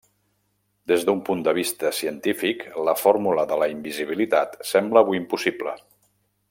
Des 0.91 1.03
d'un 1.09 1.19
punt 1.27 1.43
de 1.47 1.53
vista 1.57 1.91
científic 1.97 2.65
la 2.89 2.97
fórmula 3.03 3.47
de 3.53 3.61
la 3.65 3.71
invisibilitat 3.77 4.61
sembla 4.75 5.05
avui 5.07 5.23
impossible. 5.25 5.81